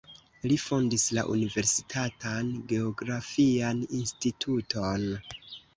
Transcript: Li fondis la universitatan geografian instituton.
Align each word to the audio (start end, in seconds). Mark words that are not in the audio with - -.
Li 0.51 0.55
fondis 0.61 1.03
la 1.17 1.25
universitatan 1.33 2.49
geografian 2.73 3.87
instituton. 4.01 5.09